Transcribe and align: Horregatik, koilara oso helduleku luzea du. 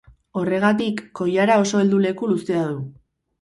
Horregatik, 0.39 1.03
koilara 1.19 1.59
oso 1.65 1.83
helduleku 1.83 2.31
luzea 2.33 2.65
du. 2.73 2.81